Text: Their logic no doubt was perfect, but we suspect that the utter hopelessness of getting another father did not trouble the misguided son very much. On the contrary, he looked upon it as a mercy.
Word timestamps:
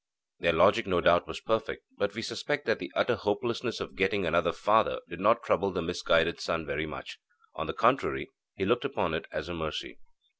Their 0.39 0.53
logic 0.53 0.87
no 0.87 0.99
doubt 0.99 1.27
was 1.27 1.41
perfect, 1.41 1.83
but 1.95 2.15
we 2.15 2.23
suspect 2.23 2.65
that 2.65 2.79
the 2.79 2.91
utter 2.95 3.13
hopelessness 3.13 3.79
of 3.79 3.95
getting 3.95 4.25
another 4.25 4.51
father 4.51 4.99
did 5.07 5.19
not 5.19 5.43
trouble 5.43 5.69
the 5.69 5.83
misguided 5.83 6.39
son 6.39 6.65
very 6.65 6.87
much. 6.87 7.19
On 7.53 7.67
the 7.67 7.73
contrary, 7.73 8.27
he 8.55 8.65
looked 8.65 8.83
upon 8.83 9.13
it 9.13 9.27
as 9.31 9.47
a 9.47 9.53
mercy. 9.53 9.99